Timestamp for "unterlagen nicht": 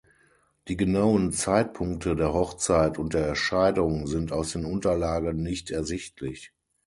4.65-5.69